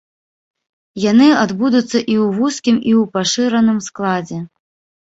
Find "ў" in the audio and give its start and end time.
1.99-2.25, 2.99-3.03